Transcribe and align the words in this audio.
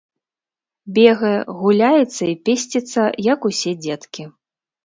Бегае, 0.95 1.33
гуляецца 1.59 2.23
і 2.31 2.33
песціцца, 2.49 3.01
як 3.33 3.39
усе 3.51 3.71
дзеткі. 3.87 4.23